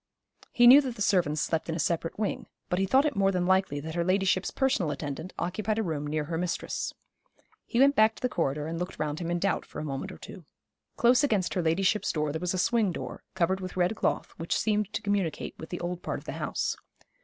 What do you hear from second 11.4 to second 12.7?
her ladyship's door there was a